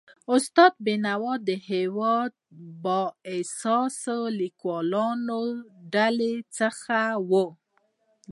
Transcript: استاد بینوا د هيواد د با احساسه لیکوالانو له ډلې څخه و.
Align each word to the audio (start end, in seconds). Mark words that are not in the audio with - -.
استاد 0.35 0.73
بینوا 0.85 1.33
د 1.47 1.49
هيواد 1.69 2.31
د 2.37 2.41
با 2.83 3.01
احساسه 3.33 4.17
لیکوالانو 4.41 5.39
له 5.51 5.69
ډلې 5.93 6.35
څخه 6.57 6.99
و. 7.29 7.31